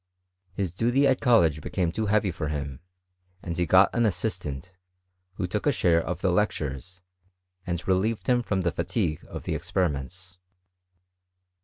[0.53, 2.79] His duty at (Dollege became too heavy for him,
[3.43, 4.71] and he got an aatistant,
[5.35, 7.01] who took a share of the lectures,
[7.67, 10.39] and re* lieved him from the fatigue of the experiments.